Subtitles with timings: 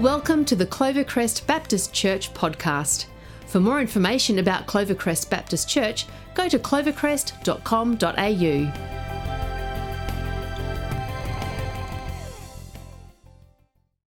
[0.00, 3.04] Welcome to the Clovercrest Baptist Church podcast.
[3.48, 8.72] For more information about Clovercrest Baptist Church, go to clovercrest.com.au.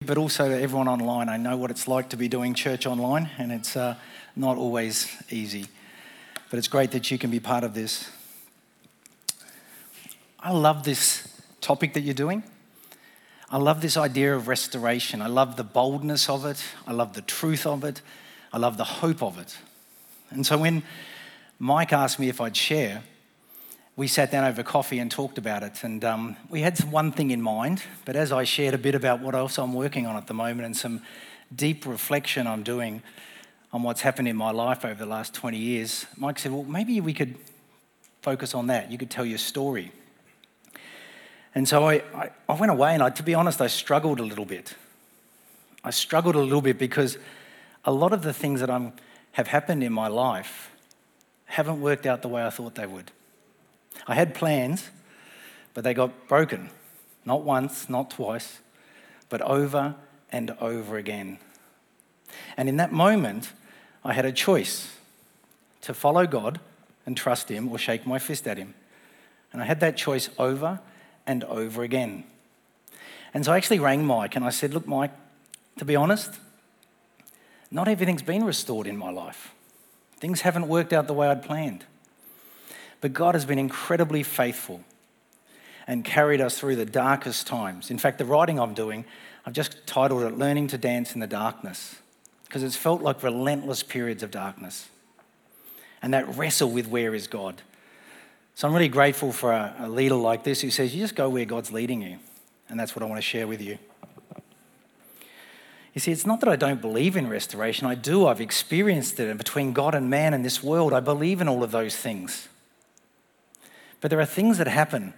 [0.04, 1.30] but also everyone online.
[1.30, 3.94] I know what it's like to be doing church online, and it's uh,
[4.36, 5.64] not always easy.
[6.50, 8.10] But it's great that you can be part of this.
[10.38, 11.26] I love this
[11.62, 12.42] topic that you're doing.
[13.52, 15.20] I love this idea of restoration.
[15.20, 16.62] I love the boldness of it.
[16.86, 18.00] I love the truth of it.
[18.52, 19.58] I love the hope of it.
[20.30, 20.84] And so when
[21.58, 23.02] Mike asked me if I'd share,
[23.96, 25.82] we sat down over coffee and talked about it.
[25.82, 29.20] And um, we had one thing in mind, but as I shared a bit about
[29.20, 31.02] what else I'm working on at the moment and some
[31.52, 33.02] deep reflection I'm doing
[33.72, 37.00] on what's happened in my life over the last 20 years, Mike said, Well, maybe
[37.00, 37.34] we could
[38.22, 38.92] focus on that.
[38.92, 39.90] You could tell your story.
[41.54, 44.22] And so I, I, I went away, and I, to be honest, I struggled a
[44.22, 44.74] little bit.
[45.82, 47.18] I struggled a little bit because
[47.84, 48.92] a lot of the things that I'm,
[49.32, 50.70] have happened in my life
[51.46, 53.10] haven't worked out the way I thought they would.
[54.06, 54.90] I had plans,
[55.74, 56.70] but they got broken.
[57.24, 58.58] Not once, not twice,
[59.28, 59.96] but over
[60.30, 61.38] and over again.
[62.56, 63.52] And in that moment,
[64.04, 64.96] I had a choice
[65.82, 66.60] to follow God
[67.06, 68.74] and trust Him or shake my fist at Him.
[69.52, 70.80] And I had that choice over
[71.30, 72.24] and over again.
[73.32, 75.12] And so I actually rang Mike and I said, Look, Mike,
[75.78, 76.40] to be honest,
[77.70, 79.52] not everything's been restored in my life.
[80.18, 81.84] Things haven't worked out the way I'd planned.
[83.00, 84.82] But God has been incredibly faithful
[85.86, 87.92] and carried us through the darkest times.
[87.92, 89.04] In fact, the writing I'm doing,
[89.46, 91.94] I've just titled it Learning to Dance in the Darkness,
[92.44, 94.88] because it's felt like relentless periods of darkness.
[96.02, 97.62] And that wrestle with where is God.
[98.60, 101.30] So I'm really grateful for a, a leader like this who says, you just go
[101.30, 102.18] where God's leading you.
[102.68, 103.78] And that's what I want to share with you.
[105.94, 107.86] You see, it's not that I don't believe in restoration.
[107.86, 108.26] I do.
[108.26, 109.30] I've experienced it.
[109.30, 112.48] And between God and man and this world, I believe in all of those things.
[114.02, 115.14] But there are things that happen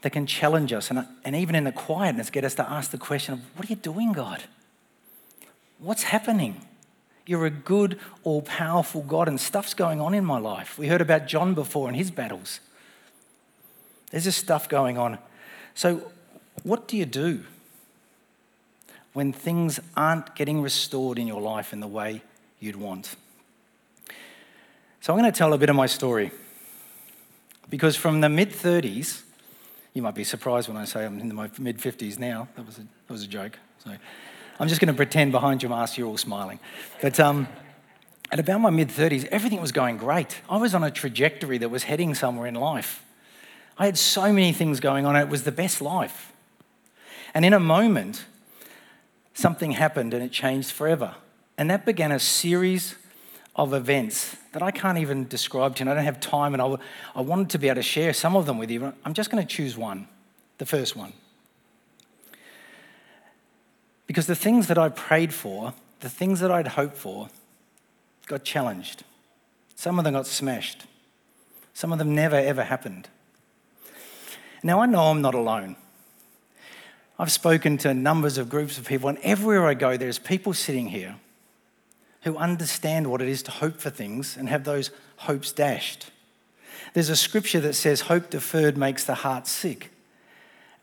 [0.00, 2.98] that can challenge us, and, and even in the quietness, get us to ask the
[2.98, 4.44] question of, What are you doing, God?
[5.78, 6.62] What's happening?
[7.30, 10.76] You're a good, all powerful God, and stuff's going on in my life.
[10.76, 12.58] We heard about John before and his battles.
[14.10, 15.16] There's just stuff going on.
[15.72, 16.10] So,
[16.64, 17.44] what do you do
[19.12, 22.22] when things aren't getting restored in your life in the way
[22.58, 23.14] you'd want?
[25.00, 26.32] So, I'm going to tell a bit of my story.
[27.68, 29.22] Because from the mid 30s,
[29.94, 32.48] you might be surprised when I say I'm in my mid 50s now.
[32.56, 33.56] That was a, that was a joke.
[33.84, 33.92] So
[34.60, 36.60] I'm just going to pretend behind your mask you're all smiling.
[37.00, 37.48] But um,
[38.30, 40.42] at about my mid 30s, everything was going great.
[40.50, 43.02] I was on a trajectory that was heading somewhere in life.
[43.78, 46.32] I had so many things going on, it was the best life.
[47.32, 48.26] And in a moment,
[49.32, 51.14] something happened and it changed forever.
[51.56, 52.96] And that began a series
[53.56, 55.90] of events that I can't even describe to you.
[55.90, 56.76] I don't have time, and I,
[57.14, 58.92] I wanted to be able to share some of them with you.
[59.04, 60.06] I'm just going to choose one,
[60.58, 61.14] the first one.
[64.10, 67.28] Because the things that I prayed for, the things that I'd hoped for,
[68.26, 69.04] got challenged.
[69.76, 70.86] Some of them got smashed.
[71.74, 73.06] Some of them never, ever happened.
[74.64, 75.76] Now, I know I'm not alone.
[77.20, 80.88] I've spoken to numbers of groups of people, and everywhere I go, there's people sitting
[80.88, 81.14] here
[82.22, 86.10] who understand what it is to hope for things and have those hopes dashed.
[86.94, 89.92] There's a scripture that says, Hope deferred makes the heart sick.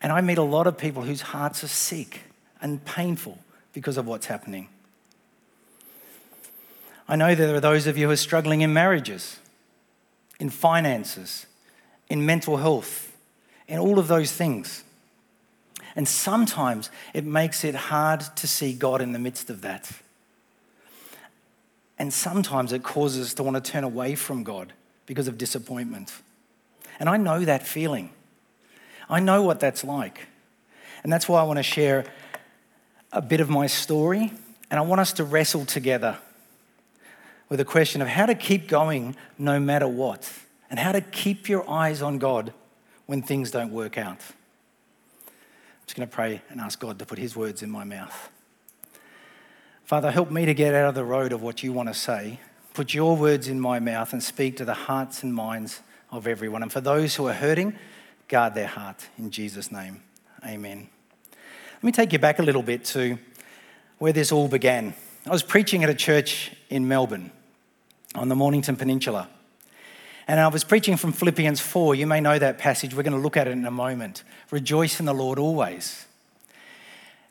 [0.00, 2.22] And I meet a lot of people whose hearts are sick
[2.60, 3.38] and painful
[3.72, 4.68] because of what's happening.
[7.08, 9.38] I know there are those of you who are struggling in marriages,
[10.38, 11.46] in finances,
[12.08, 13.16] in mental health,
[13.66, 14.84] in all of those things.
[15.96, 19.90] And sometimes it makes it hard to see God in the midst of that.
[21.98, 24.72] And sometimes it causes us to want to turn away from God
[25.06, 26.12] because of disappointment.
[27.00, 28.10] And I know that feeling.
[29.08, 30.28] I know what that's like.
[31.02, 32.04] And that's why I want to share
[33.12, 34.32] a bit of my story.
[34.70, 36.18] And I want us to wrestle together
[37.48, 40.30] with a question of how to keep going no matter what,
[40.70, 42.52] and how to keep your eyes on God
[43.06, 44.18] when things don't work out.
[45.26, 48.30] I'm just going to pray and ask God to put His words in my mouth.
[49.84, 52.40] Father, help me to get out of the road of what you want to say.
[52.74, 56.62] Put your words in my mouth and speak to the hearts and minds of everyone.
[56.62, 57.78] And for those who are hurting,
[58.28, 59.08] guard their heart.
[59.16, 60.02] In Jesus' name,
[60.44, 60.90] amen.
[61.78, 63.20] Let me take you back a little bit to
[63.98, 64.94] where this all began.
[65.24, 67.30] I was preaching at a church in Melbourne
[68.16, 69.28] on the Mornington Peninsula.
[70.26, 71.94] And I was preaching from Philippians 4.
[71.94, 72.96] You may know that passage.
[72.96, 74.24] We're going to look at it in a moment.
[74.50, 76.06] Rejoice in the Lord always.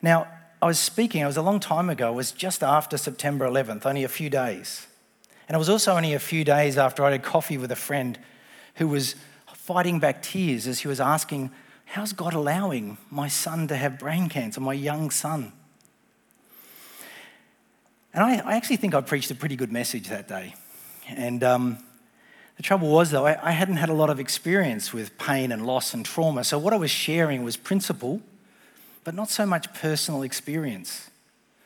[0.01, 0.29] Now,
[0.61, 3.85] I was speaking, it was a long time ago, it was just after September 11th,
[3.85, 4.87] only a few days.
[5.49, 8.17] And it was also only a few days after I had coffee with a friend
[8.75, 9.15] who was
[9.53, 11.51] fighting back tears as he was asking,
[11.89, 15.53] How's God allowing my son to have brain cancer, my young son?
[18.13, 20.53] And I, I actually think I preached a pretty good message that day.
[21.07, 21.77] And um,
[22.57, 25.65] the trouble was, though, I, I hadn't had a lot of experience with pain and
[25.65, 26.43] loss and trauma.
[26.43, 28.21] So what I was sharing was principle,
[29.05, 31.09] but not so much personal experience.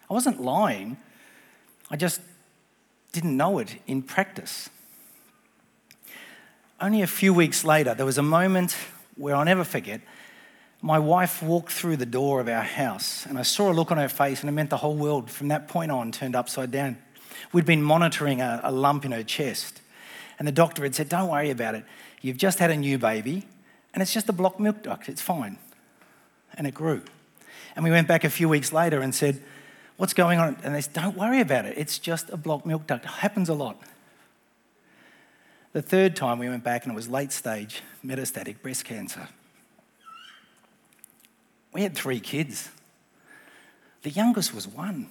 [0.10, 0.98] I wasn't lying,
[1.90, 2.22] I just
[3.12, 4.70] didn't know it in practice.
[6.80, 8.78] Only a few weeks later, there was a moment
[9.22, 10.02] where I'll never forget.
[10.82, 13.98] My wife walked through the door of our house, and I saw a look on
[13.98, 16.98] her face, and it meant the whole world from that point on turned upside down.
[17.54, 19.82] We'd been monitoring a, a lump in her chest,
[20.40, 21.86] and the doctor had said, Don't worry about it.
[22.22, 23.48] You've just had a new baby,
[23.94, 25.08] and it's just a blocked milk duct.
[25.08, 25.58] It's fine.
[26.56, 27.04] And it grew.
[27.76, 29.42] And we went back a few weeks later and said,
[29.98, 30.58] What's going on?
[30.64, 31.78] And they said, Don't worry about it.
[31.78, 33.06] It's just a blocked milk duct.
[33.06, 33.80] It happens a lot.
[35.74, 39.30] The third time we went back and it was late stage metastatic breast cancer.
[41.72, 42.70] We had three kids.
[44.02, 45.08] The youngest was one.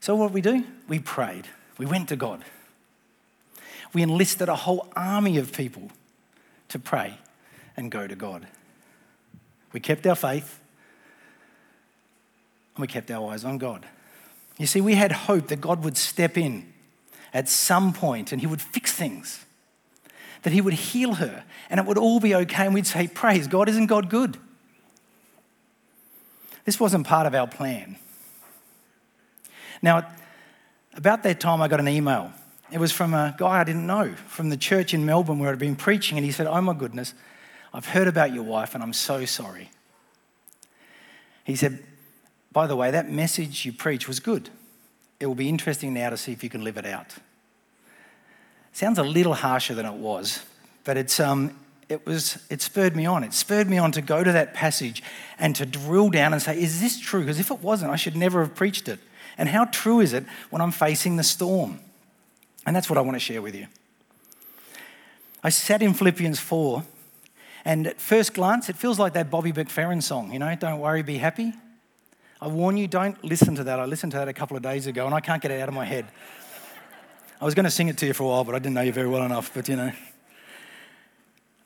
[0.00, 0.64] So, what did we do?
[0.88, 1.46] We prayed.
[1.78, 2.42] We went to God.
[3.92, 5.90] We enlisted a whole army of people
[6.68, 7.18] to pray
[7.76, 8.46] and go to God.
[9.72, 10.58] We kept our faith
[12.74, 13.86] and we kept our eyes on God.
[14.58, 16.69] You see, we had hope that God would step in
[17.32, 19.44] at some point and He would fix things,
[20.42, 22.64] that He would heal her and it would all be okay.
[22.66, 24.36] And we'd say, Praise God, isn't God good?
[26.64, 27.96] This wasn't part of our plan.
[29.82, 30.06] Now,
[30.94, 32.32] about that time, I got an email.
[32.70, 35.58] It was from a guy I didn't know from the church in Melbourne where I'd
[35.58, 37.14] been preaching, and he said, Oh my goodness,
[37.72, 39.70] I've heard about your wife and I'm so sorry.
[41.44, 41.82] He said,
[42.52, 44.50] By the way, that message you preach was good.
[45.20, 47.14] It will be interesting now to see if you can live it out.
[48.72, 50.44] Sounds a little harsher than it was,
[50.84, 51.54] but it's, um,
[51.90, 53.22] it, was, it spurred me on.
[53.22, 55.02] It spurred me on to go to that passage
[55.38, 57.20] and to drill down and say, Is this true?
[57.20, 58.98] Because if it wasn't, I should never have preached it.
[59.36, 61.80] And how true is it when I'm facing the storm?
[62.66, 63.66] And that's what I want to share with you.
[65.42, 66.84] I sat in Philippians 4,
[67.64, 71.02] and at first glance, it feels like that Bobby McFerrin song, you know, don't worry,
[71.02, 71.54] be happy.
[72.42, 73.78] I warn you, don't listen to that.
[73.78, 75.68] I listened to that a couple of days ago, and I can't get it out
[75.68, 76.06] of my head.
[77.38, 78.80] I was going to sing it to you for a while, but I didn't know
[78.80, 79.92] you very well enough, but you know.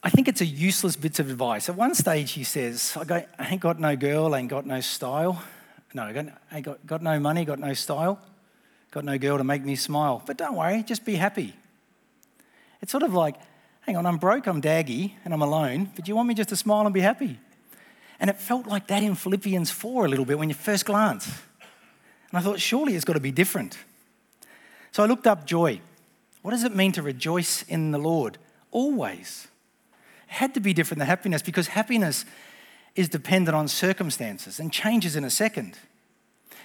[0.02, 1.68] I think it's a useless bit of advice.
[1.68, 5.42] At one stage, he says, I ain't got no girl, ain't got no style.
[5.94, 8.20] No, got, I got, got no money, got no style,
[8.90, 10.24] got no girl to make me smile.
[10.26, 11.54] But don't worry, just be happy.
[12.82, 13.36] It's sort of like,
[13.82, 16.56] hang on, I'm broke, I'm daggy, and I'm alone, but you want me just to
[16.56, 17.38] smile and be happy?
[18.20, 21.26] And it felt like that in Philippians 4 a little bit when you first glance.
[22.30, 23.78] And I thought, surely it's got to be different.
[24.92, 25.80] So I looked up joy.
[26.42, 28.38] What does it mean to rejoice in the Lord?
[28.70, 29.48] Always.
[30.28, 32.24] It had to be different than happiness because happiness
[32.94, 35.78] is dependent on circumstances and changes in a second.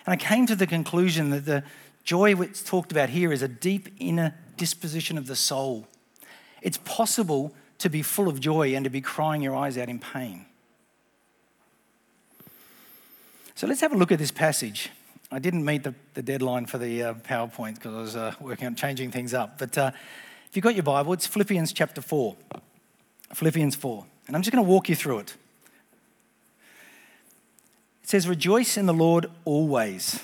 [0.05, 1.63] And I came to the conclusion that the
[2.03, 5.87] joy that's talked about here is a deep inner disposition of the soul.
[6.61, 9.99] It's possible to be full of joy and to be crying your eyes out in
[9.99, 10.45] pain.
[13.59, 14.89] So let's have a look at this passage.
[15.29, 18.67] I didn't meet the, the deadline for the uh, PowerPoint because I was uh, working
[18.67, 19.59] on changing things up.
[19.59, 19.91] But uh,
[20.49, 22.37] if you've got your Bible, it's Philippians chapter 4.
[23.33, 24.05] Philippians 4.
[24.27, 25.35] And I'm just going to walk you through it.
[28.01, 30.23] It says, Rejoice in the Lord always.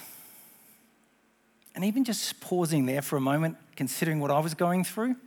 [1.75, 5.17] And even just pausing there for a moment, considering what I was going through,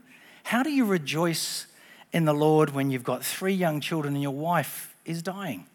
[0.44, 1.66] how do you rejoice
[2.14, 5.66] in the Lord when you've got three young children and your wife is dying?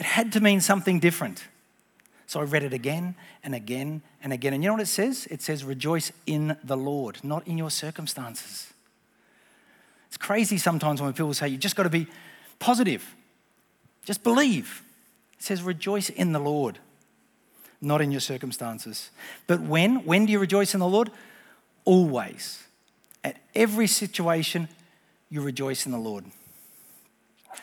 [0.00, 1.44] It had to mean something different.
[2.26, 3.14] So I read it again
[3.44, 4.54] and again and again.
[4.54, 5.26] And you know what it says?
[5.30, 8.72] It says, Rejoice in the Lord, not in your circumstances.
[10.08, 12.08] It's crazy sometimes when people say, You just got to be
[12.58, 13.14] positive,
[14.04, 14.82] just believe.
[15.40, 16.78] It says, rejoice in the Lord,
[17.80, 19.10] not in your circumstances.
[19.46, 20.04] But when?
[20.04, 21.10] When do you rejoice in the Lord?
[21.86, 22.62] Always.
[23.24, 24.68] At every situation,
[25.30, 26.26] you rejoice in the Lord.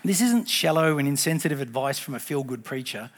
[0.04, 3.10] This isn't shallow and insensitive advice from a feel good preacher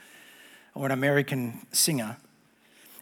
[0.74, 2.16] or an American singer.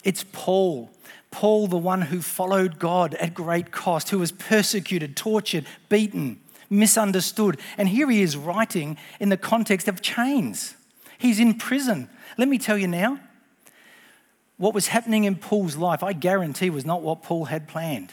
[0.05, 0.91] It's Paul.
[1.31, 7.61] Paul, the one who followed God at great cost, who was persecuted, tortured, beaten, misunderstood.
[7.77, 10.75] And here he is writing in the context of chains.
[11.19, 12.09] He's in prison.
[12.37, 13.21] Let me tell you now,
[14.57, 18.13] what was happening in Paul's life, I guarantee, was not what Paul had planned.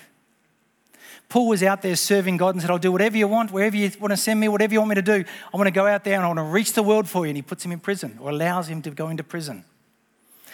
[1.29, 3.91] Paul was out there serving God and said, I'll do whatever you want, wherever you
[4.00, 5.24] want to send me, whatever you want me to do.
[5.53, 7.29] I want to go out there and I want to reach the world for you.
[7.29, 9.65] And he puts him in prison or allows him to go into prison.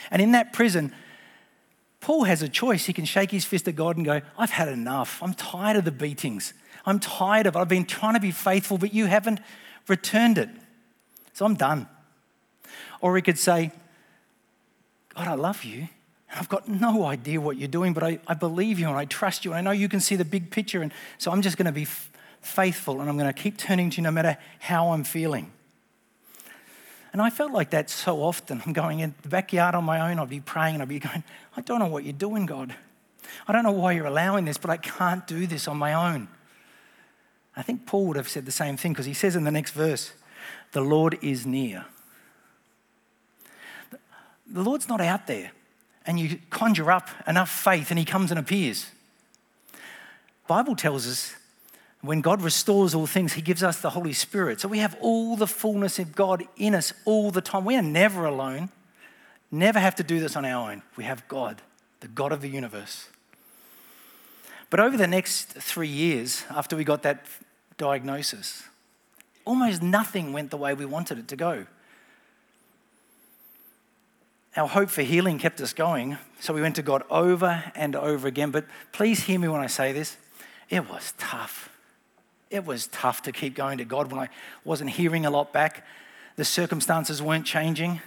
[0.09, 0.93] And in that prison,
[1.99, 2.85] Paul has a choice.
[2.85, 5.21] He can shake his fist at God and go, I've had enough.
[5.21, 6.53] I'm tired of the beatings.
[6.85, 7.59] I'm tired of it.
[7.59, 9.39] I've been trying to be faithful, but you haven't
[9.87, 10.49] returned it.
[11.33, 11.87] So I'm done.
[13.01, 13.71] Or he could say,
[15.15, 15.89] God, I love you.
[16.33, 19.43] I've got no idea what you're doing, but I, I believe you and I trust
[19.43, 19.51] you.
[19.51, 20.81] And I know you can see the big picture.
[20.81, 22.09] And so I'm just going to be f-
[22.41, 25.51] faithful and I'm going to keep turning to you no matter how I'm feeling.
[27.11, 28.61] And I felt like that so often.
[28.65, 31.23] I'm going in the backyard on my own, I'd be praying and I'd be going,
[31.57, 32.73] I don't know what you're doing, God.
[33.47, 36.29] I don't know why you're allowing this, but I can't do this on my own.
[37.55, 39.71] I think Paul would have said the same thing because he says in the next
[39.71, 40.13] verse,
[40.71, 41.85] the Lord is near.
[44.47, 45.51] The Lord's not out there
[46.05, 48.91] and you conjure up enough faith and he comes and appears.
[50.47, 51.35] Bible tells us
[52.01, 54.59] when God restores all things, he gives us the Holy Spirit.
[54.59, 57.63] So we have all the fullness of God in us all the time.
[57.63, 58.69] We are never alone.
[59.51, 60.81] Never have to do this on our own.
[60.97, 61.61] We have God,
[61.99, 63.09] the God of the universe.
[64.69, 67.25] But over the next three years, after we got that
[67.77, 68.63] diagnosis,
[69.45, 71.65] almost nothing went the way we wanted it to go.
[74.55, 78.27] Our hope for healing kept us going, so we went to God over and over
[78.27, 78.51] again.
[78.51, 80.17] But please hear me when I say this
[80.69, 81.69] it was tough.
[82.49, 84.29] It was tough to keep going to God when I
[84.65, 85.85] wasn't hearing a lot back.
[86.35, 88.01] The circumstances weren't changing,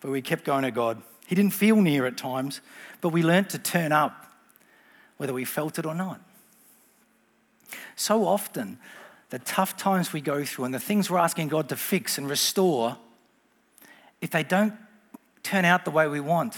[0.00, 1.00] but we kept going to God.
[1.28, 2.60] He didn't feel near at times,
[3.00, 4.26] but we learned to turn up
[5.18, 6.20] whether we felt it or not.
[7.94, 8.78] So often,
[9.28, 12.28] the tough times we go through and the things we're asking God to fix and
[12.28, 12.96] restore
[14.20, 14.74] if they don't
[15.42, 16.56] turn out the way we want,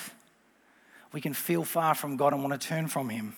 [1.13, 3.37] we can feel far from God and want to turn from Him.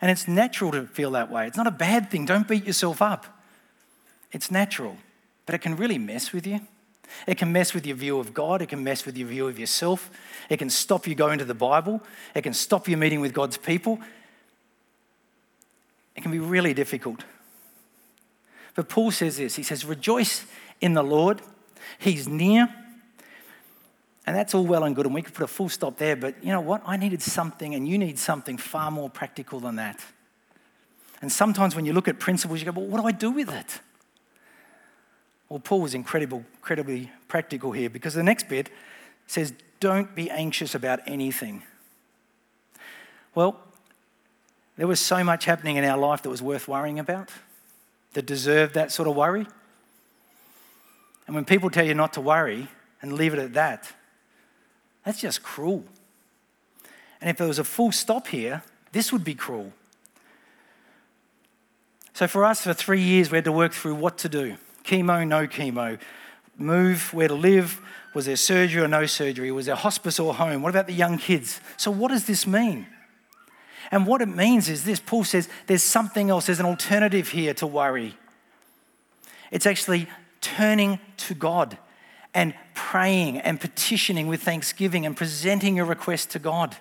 [0.00, 1.46] And it's natural to feel that way.
[1.46, 2.26] It's not a bad thing.
[2.26, 3.26] Don't beat yourself up.
[4.32, 4.96] It's natural,
[5.46, 6.60] but it can really mess with you.
[7.26, 8.60] It can mess with your view of God.
[8.60, 10.10] It can mess with your view of yourself.
[10.50, 12.02] It can stop you going to the Bible.
[12.34, 14.00] It can stop you meeting with God's people.
[16.14, 17.24] It can be really difficult.
[18.74, 20.44] But Paul says this He says, Rejoice
[20.80, 21.40] in the Lord.
[21.98, 22.68] He's near.
[24.26, 26.42] And that's all well and good, and we could put a full stop there, but
[26.42, 26.82] you know what?
[26.84, 30.04] I needed something, and you need something far more practical than that.
[31.22, 33.52] And sometimes when you look at principles, you go, well, what do I do with
[33.52, 33.80] it?
[35.48, 38.68] Well, Paul was incredible, incredibly practical here because the next bit
[39.26, 41.62] says, don't be anxious about anything.
[43.34, 43.60] Well,
[44.76, 47.30] there was so much happening in our life that was worth worrying about,
[48.14, 49.46] that deserved that sort of worry.
[51.26, 52.68] And when people tell you not to worry
[53.02, 53.92] and leave it at that,
[55.04, 55.84] that's just cruel.
[57.20, 59.72] And if there was a full stop here, this would be cruel.
[62.12, 65.26] So for us, for three years, we had to work through what to do chemo,
[65.26, 65.98] no chemo,
[66.56, 67.80] move, where to live,
[68.14, 71.18] was there surgery or no surgery, was there hospice or home, what about the young
[71.18, 71.60] kids?
[71.76, 72.86] So, what does this mean?
[73.90, 77.52] And what it means is this Paul says there's something else, there's an alternative here
[77.54, 78.16] to worry.
[79.50, 80.08] It's actually
[80.46, 81.76] turning to God
[82.32, 86.76] and praying and petitioning with thanksgiving and presenting your request to God.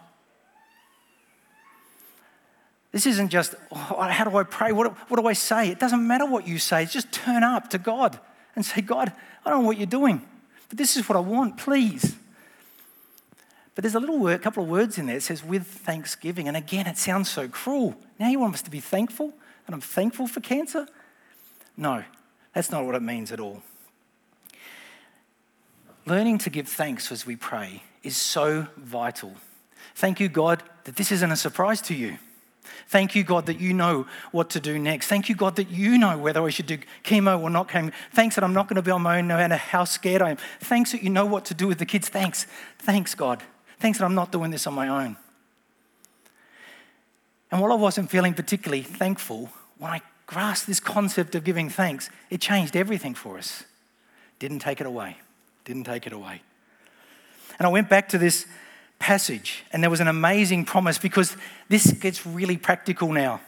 [2.91, 4.71] This isn't just, oh, how do I pray?
[4.71, 5.69] What, what do I say?
[5.69, 6.85] It doesn't matter what you say.
[6.85, 8.19] Just turn up to God
[8.55, 9.11] and say, God,
[9.45, 10.21] I don't know what you're doing,
[10.69, 12.15] but this is what I want, please.
[13.73, 15.17] But there's a little word, couple of words in there.
[15.17, 16.47] It says with thanksgiving.
[16.47, 17.95] And again, it sounds so cruel.
[18.19, 19.33] Now you want us to be thankful?
[19.67, 20.87] And I'm thankful for cancer?
[21.75, 22.05] No,
[22.55, 23.61] that's not what it means at all.
[26.07, 29.33] Learning to give thanks as we pray is so vital.
[29.93, 32.17] Thank you, God, that this isn't a surprise to you.
[32.87, 35.07] Thank you, God, that you know what to do next.
[35.07, 37.91] Thank you, God, that you know whether I should do chemo or not chemo.
[38.13, 40.31] Thanks that I'm not going to be on my own no matter how scared I
[40.31, 40.37] am.
[40.59, 42.07] Thanks that you know what to do with the kids.
[42.09, 42.47] Thanks.
[42.79, 43.43] Thanks, God.
[43.79, 45.17] Thanks that I'm not doing this on my own.
[47.51, 52.09] And while I wasn't feeling particularly thankful, when I grasped this concept of giving thanks,
[52.29, 53.63] it changed everything for us.
[54.39, 55.17] Didn't take it away.
[55.63, 56.41] Didn't take it away.
[57.57, 58.45] And I went back to this
[58.99, 61.35] passage, and there was an amazing promise because
[61.69, 63.41] this gets really practical now.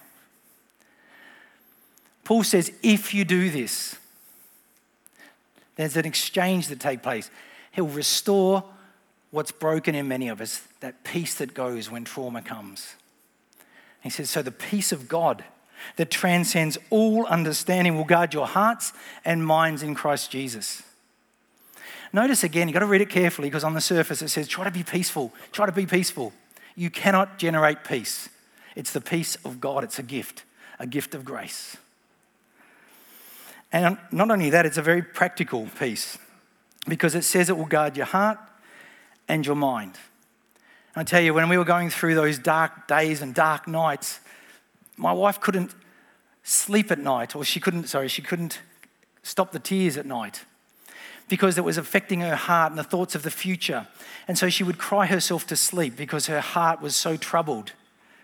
[2.23, 3.97] Paul says, if you do this,
[5.75, 7.29] there's an exchange that takes place.
[7.71, 8.63] He'll restore
[9.31, 12.95] what's broken in many of us, that peace that goes when trauma comes.
[14.01, 15.43] He says, So the peace of God
[15.97, 18.93] that transcends all understanding will guard your hearts
[19.25, 20.83] and minds in Christ Jesus.
[22.13, 24.63] Notice again, you've got to read it carefully because on the surface it says, try
[24.63, 26.33] to be peaceful, try to be peaceful.
[26.75, 28.29] You cannot generate peace.
[28.75, 30.43] It's the peace of God, it's a gift,
[30.79, 31.77] a gift of grace.
[33.71, 36.17] And not only that, it's a very practical peace
[36.87, 38.37] because it says it will guard your heart
[39.27, 39.97] and your mind.
[40.95, 44.19] I tell you, when we were going through those dark days and dark nights,
[44.97, 45.73] my wife couldn't
[46.43, 48.59] sleep at night, or she couldn't, sorry, she couldn't
[49.23, 50.43] stop the tears at night
[51.29, 53.87] because it was affecting her heart and the thoughts of the future.
[54.27, 57.73] And so she would cry herself to sleep because her heart was so troubled.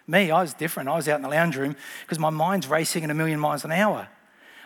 [0.08, 0.90] Me, I was different.
[0.90, 3.66] I was out in the lounge room because my mind's racing at a million miles
[3.66, 4.08] an hour.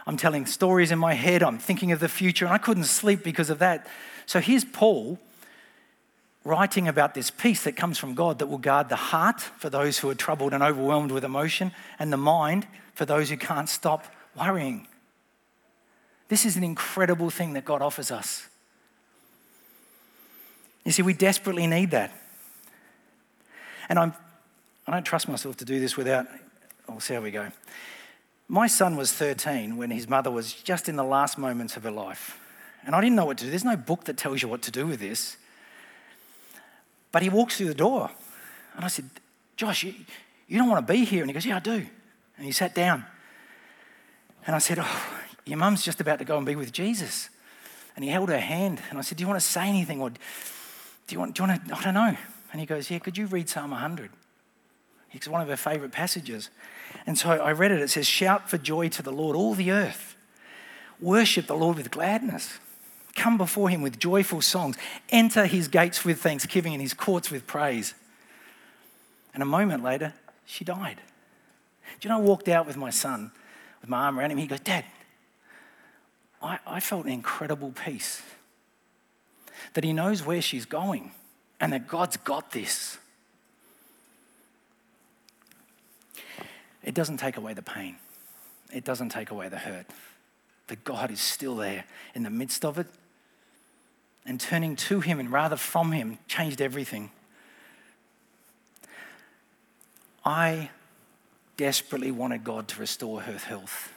[0.05, 3.23] I'm telling stories in my head, I'm thinking of the future, and I couldn't sleep
[3.23, 3.87] because of that.
[4.25, 5.19] So here's Paul
[6.47, 9.99] writing about this peace that comes from God that will guard the heart for those
[9.99, 14.05] who are troubled and overwhelmed with emotion, and the mind for those who can't stop
[14.39, 14.87] worrying.
[16.29, 18.47] This is an incredible thing that God offers us.
[20.85, 22.13] You see, we desperately need that.
[23.89, 24.13] And I'm,
[24.87, 26.27] I don't trust myself to do this without,
[26.87, 27.49] we'll see how we go.
[28.47, 31.91] My son was 13 when his mother was just in the last moments of her
[31.91, 32.39] life.
[32.85, 33.49] And I didn't know what to do.
[33.49, 35.35] There's no book that tells you what to do with this.
[37.17, 38.11] But he walks through the door.
[38.75, 39.09] And I said,
[39.55, 39.95] Josh, you,
[40.47, 41.21] you don't want to be here.
[41.21, 41.83] And he goes, Yeah, I do.
[42.37, 43.05] And he sat down.
[44.45, 45.09] And I said, Oh,
[45.43, 47.29] your mum's just about to go and be with Jesus.
[47.95, 48.83] And he held her hand.
[48.91, 49.99] And I said, Do you want to say anything?
[49.99, 50.15] Or do
[51.09, 52.15] you want, do you want to, I don't know.
[52.51, 54.11] And he goes, Yeah, could you read Psalm 100?
[55.11, 56.51] It's one of her favorite passages.
[57.07, 57.81] And so I read it.
[57.81, 60.15] It says, Shout for joy to the Lord, all the earth.
[61.01, 62.59] Worship the Lord with gladness.
[63.17, 64.77] Come before him with joyful songs.
[65.09, 67.95] Enter his gates with thanksgiving and his courts with praise.
[69.33, 70.13] And a moment later,
[70.45, 71.01] she died.
[71.99, 73.31] Do you know, I walked out with my son
[73.81, 74.37] with my arm around him.
[74.37, 74.85] He goes, Dad,
[76.41, 78.21] I, I felt an incredible peace
[79.73, 81.11] that he knows where she's going
[81.59, 82.99] and that God's got this.
[86.83, 87.97] It doesn't take away the pain,
[88.71, 89.87] it doesn't take away the hurt.
[90.67, 92.87] But God is still there in the midst of it.
[94.27, 97.09] And turning to Him and rather from Him changed everything.
[100.23, 100.69] I
[101.55, 103.93] desperately wanted God to restore her health.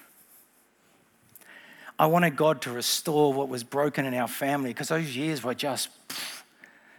[1.99, 5.53] I wanted God to restore what was broken in our family because those years were
[5.53, 5.91] just,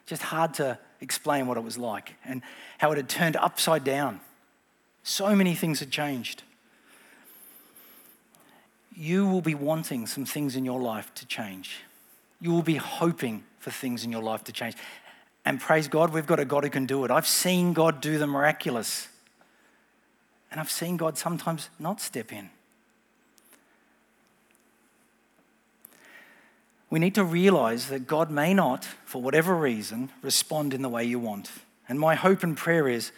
[0.06, 2.44] just hard to explain what it was like and
[2.78, 4.20] how it had turned upside down.
[5.02, 6.44] So many things had changed.
[8.96, 11.80] You will be wanting some things in your life to change.
[12.42, 14.76] You will be hoping for things in your life to change.
[15.46, 17.12] And praise God, we've got a God who can do it.
[17.12, 19.08] I've seen God do the miraculous.
[20.52, 22.50] And I've seen God sometimes not step in.
[26.90, 31.06] We need to realize that God may not, for whatever reason, respond in the way
[31.06, 31.50] you want.
[31.88, 33.14] And my hope and prayer is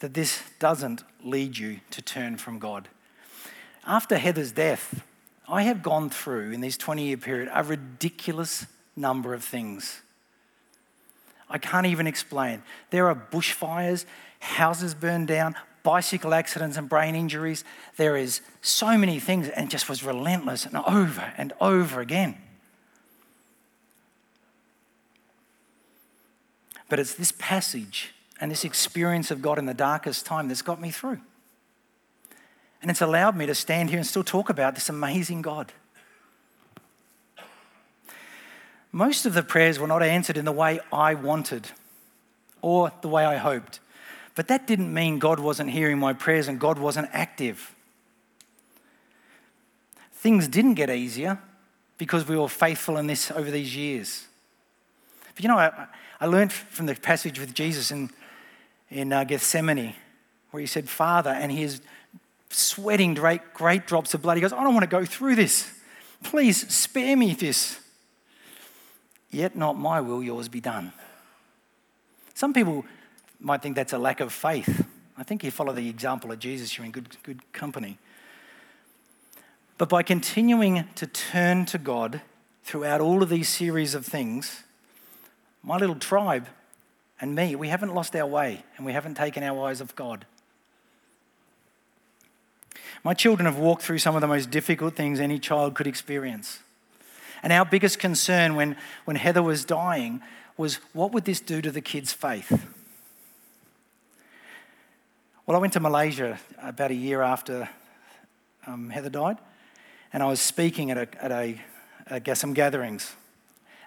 [0.00, 2.88] that this doesn't lead you to turn from God.
[3.86, 5.02] After Heather's death,
[5.48, 10.02] I have gone through in this 20 year period a ridiculous number of things.
[11.48, 12.62] I can't even explain.
[12.90, 14.04] There are bushfires,
[14.40, 17.64] houses burned down, bicycle accidents and brain injuries.
[17.96, 22.36] There is so many things, and just was relentless and over and over again.
[26.90, 30.80] But it's this passage and this experience of God in the darkest time that's got
[30.80, 31.20] me through.
[32.80, 35.72] And it's allowed me to stand here and still talk about this amazing God.
[38.92, 41.70] Most of the prayers were not answered in the way I wanted
[42.62, 43.80] or the way I hoped.
[44.34, 47.74] But that didn't mean God wasn't hearing my prayers and God wasn't active.
[50.12, 51.38] Things didn't get easier
[51.98, 54.26] because we were faithful in this over these years.
[55.34, 55.86] But you know, I,
[56.20, 58.10] I learned from the passage with Jesus in
[58.90, 59.94] in uh, Gethsemane,
[60.50, 61.80] where he said, Father, and he is
[62.50, 64.36] sweating great, great drops of blood.
[64.36, 65.70] He goes, I don't want to go through this.
[66.22, 67.78] Please spare me this.
[69.30, 70.92] Yet not my will, yours be done.
[72.34, 72.84] Some people
[73.40, 74.86] might think that's a lack of faith.
[75.16, 77.98] I think you follow the example of Jesus, you're in good, good company.
[79.76, 82.20] But by continuing to turn to God
[82.64, 84.64] throughout all of these series of things,
[85.62, 86.46] my little tribe
[87.20, 90.26] and me, we haven't lost our way and we haven't taken our eyes off God.
[93.04, 96.60] My children have walked through some of the most difficult things any child could experience.
[97.42, 100.20] And our biggest concern when, when Heather was dying
[100.56, 102.66] was what would this do to the kids' faith?
[105.46, 107.68] Well, I went to Malaysia about a year after
[108.66, 109.38] um, Heather died,
[110.12, 111.60] and I was speaking at, a, at, a,
[112.08, 113.14] at some gatherings.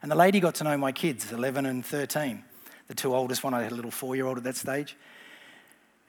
[0.01, 2.43] And the lady got to know my kids, 11 and 13
[2.91, 3.53] the two oldest one.
[3.53, 4.97] I had a little four year old at that stage.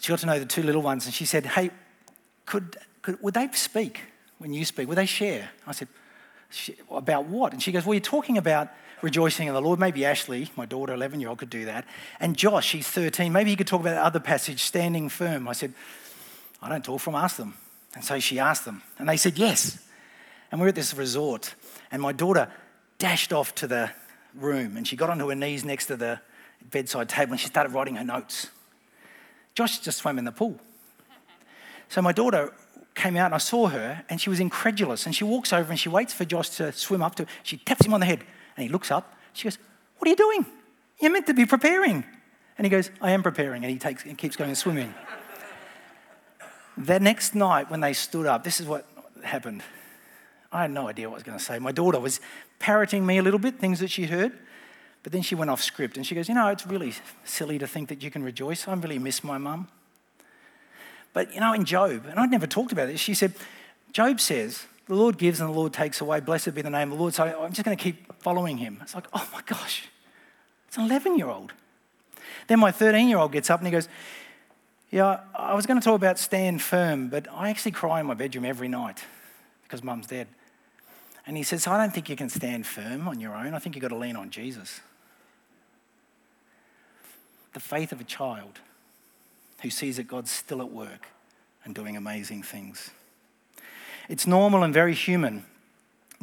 [0.00, 1.70] she got to know the two little ones and she said, Hey,
[2.44, 4.00] could, could, would they speak
[4.38, 4.88] when you speak?
[4.88, 5.50] Would they share?
[5.66, 5.88] I said,
[6.90, 7.52] About what?
[7.52, 8.68] And she goes, Well, you're talking about
[9.02, 9.78] rejoicing in the Lord.
[9.78, 11.86] Maybe Ashley, my daughter, 11 year old, could do that.
[12.20, 13.32] And Josh, she's 13.
[13.32, 15.48] Maybe he could talk about the other passage, standing firm.
[15.48, 15.74] I said,
[16.62, 17.54] I don't talk from, ask them.
[17.94, 19.78] And so she asked them, and they said yes.
[20.50, 21.54] And we we're at this resort,
[21.90, 22.48] and my daughter
[22.98, 23.90] dashed off to the
[24.34, 26.20] room and she got onto her knees next to the
[26.70, 28.48] bedside table and she started writing her notes.
[29.54, 30.58] Josh just swam in the pool.
[31.88, 32.54] So my daughter
[32.94, 35.78] came out and I saw her and she was incredulous and she walks over and
[35.78, 37.28] she waits for Josh to swim up to her.
[37.42, 38.20] She taps him on the head
[38.56, 39.14] and he looks up.
[39.32, 39.58] She goes,
[39.98, 40.46] What are you doing?
[41.00, 42.04] You're meant to be preparing.
[42.58, 43.64] And he goes, I am preparing.
[43.64, 44.94] And he takes and keeps going swimming.
[46.76, 48.86] the next night when they stood up, this is what
[49.24, 49.62] happened.
[50.52, 51.58] I had no idea what I was going to say.
[51.58, 52.20] My daughter was
[52.58, 54.38] parroting me a little bit, things that she'd heard.
[55.02, 56.92] But then she went off script and she goes, You know, it's really
[57.24, 58.68] silly to think that you can rejoice.
[58.68, 59.68] I really miss my mum.
[61.12, 63.34] But, you know, in Job, and I'd never talked about this, she said,
[63.92, 66.20] Job says, The Lord gives and the Lord takes away.
[66.20, 67.14] Blessed be the name of the Lord.
[67.14, 68.78] So I'm just going to keep following him.
[68.82, 69.88] It's like, Oh my gosh,
[70.68, 71.52] it's an 11 year old.
[72.46, 73.88] Then my 13 year old gets up and he goes,
[74.90, 78.14] Yeah, I was going to talk about stand firm, but I actually cry in my
[78.14, 79.04] bedroom every night
[79.64, 80.28] because mum's dead.
[81.26, 83.54] And he says, I don't think you can stand firm on your own.
[83.54, 84.80] I think you've got to lean on Jesus.
[87.52, 88.60] The faith of a child
[89.62, 91.06] who sees that God's still at work
[91.64, 92.90] and doing amazing things.
[94.08, 95.44] It's normal and very human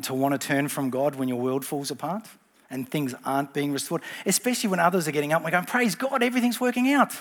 [0.03, 2.27] to want to turn from God when your world falls apart
[2.69, 5.95] and things aren't being restored, especially when others are getting up and we're going, Praise
[5.95, 7.13] God, everything's working out.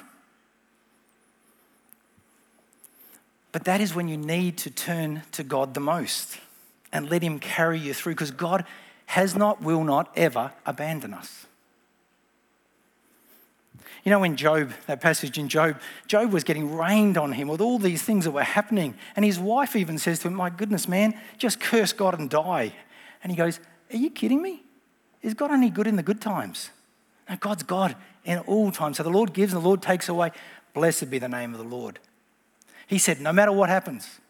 [3.51, 6.39] But that is when you need to turn to God the most
[6.93, 8.65] and let Him carry you through because God
[9.07, 11.47] has not, will not ever abandon us.
[14.05, 17.61] You know, when Job, that passage in Job, Job was getting rained on him with
[17.61, 18.95] all these things that were happening.
[19.17, 22.73] And his wife even says to him, My goodness, man, just curse God and die.
[23.23, 23.61] And he goes,
[23.93, 24.63] Are you kidding me?
[25.23, 26.71] Is God only good in the good times?
[27.29, 28.97] No, God's God in all times.
[28.99, 30.31] So the Lord gives and the Lord takes away.
[30.75, 31.99] Blessed be the name of the Lord.
[32.87, 34.21] He said, No matter what happens,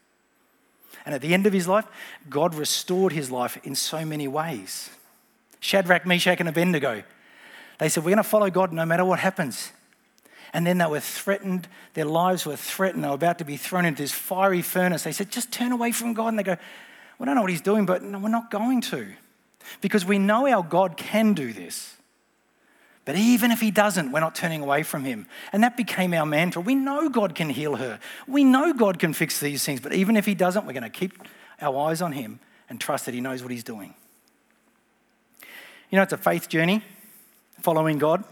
[1.05, 1.87] and at the end of his life,
[2.29, 4.91] God restored his life in so many ways.
[5.61, 7.03] Shadrach, Meshach, and Abednego,
[7.79, 9.73] they said, We're going to follow God no matter what happens.
[10.53, 13.05] And then they were threatened, their lives were threatened.
[13.05, 15.05] They were about to be thrown into this fiery furnace.
[15.05, 16.29] They said, Just turn away from God.
[16.29, 16.57] And they go,
[17.19, 19.09] We don't know what he's doing, but no, we're not going to.
[19.81, 21.95] Because we know our God can do this.
[23.05, 25.29] But even if he doesn't, we're not turning away from him.
[25.53, 26.61] And that became our mantra.
[26.61, 27.99] We know God can heal her.
[28.27, 29.81] We know God can fix these things.
[29.81, 31.15] But even if he doesn't, we're going to keep
[31.59, 32.39] our eyes on him
[32.69, 33.95] and trust that he knows what he's doing.
[35.91, 36.83] You know, it's a faith journey,
[37.61, 38.25] following God.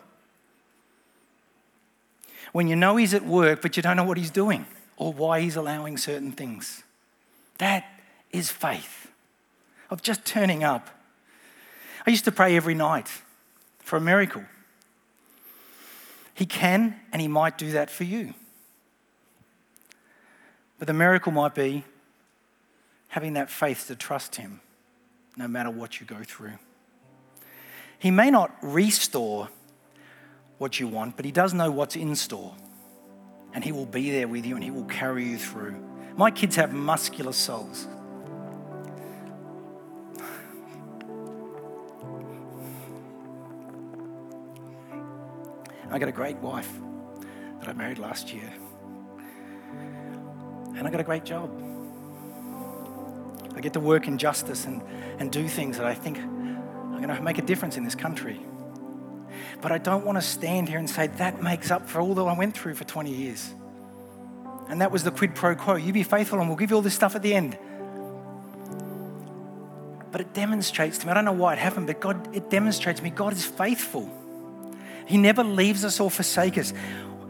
[2.53, 5.41] When you know he's at work, but you don't know what he's doing or why
[5.41, 6.83] he's allowing certain things.
[7.59, 7.85] That
[8.33, 9.11] is faith
[9.91, 10.89] of just turning up.
[12.07, 13.11] I used to pray every night
[13.81, 14.45] for a miracle.
[16.35, 18.35] He can and He might do that for you.
[20.79, 21.85] But the miracle might be
[23.09, 24.61] having that faith to trust Him
[25.37, 26.59] no matter what you go through.
[27.99, 29.49] He may not restore
[30.59, 32.55] what you want, but He does know what's in store.
[33.53, 35.77] And He will be there with you and He will carry you through.
[36.17, 37.89] My kids have muscular souls.
[45.91, 46.71] I got a great wife
[47.61, 48.53] that I married last year.
[50.77, 51.51] And I got a great job.
[53.55, 54.83] I get to work in justice and,
[55.19, 56.19] and do things that I think
[56.97, 58.41] are going to make a difference in this country.
[59.61, 62.23] But I don't want to stand here and say that makes up for all that
[62.23, 63.55] I went through for 20 years.
[64.69, 65.77] And that was the quid pro quo.
[65.77, 67.57] You be faithful and we'll give you all this stuff at the end.
[70.11, 73.01] But it demonstrates to me, I don't know why it happened, but God, it demonstrates
[73.01, 74.11] to me God is faithful.
[75.07, 76.73] He never leaves us or forsakes us.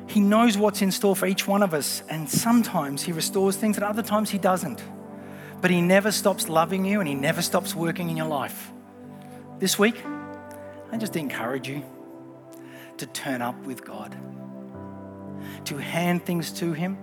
[0.07, 3.77] He knows what's in store for each one of us, and sometimes He restores things,
[3.77, 4.83] and other times He doesn't.
[5.61, 8.73] But He never stops loving you and He never stops working in your life.
[9.59, 10.05] This week,
[10.93, 11.83] I just encourage you
[12.99, 14.15] to turn up with God,
[15.65, 16.99] to hand things to Him,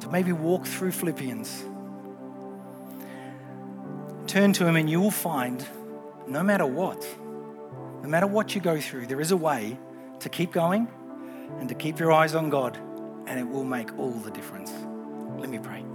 [0.00, 1.64] to maybe walk through Philippians.
[4.26, 5.66] Turn to Him, and you will find,
[6.26, 7.06] no matter what,
[8.02, 9.78] no matter what you go through, there is a way
[10.20, 10.88] to keep going
[11.58, 12.76] and to keep your eyes on God,
[13.26, 14.72] and it will make all the difference.
[15.38, 15.87] Let me pray.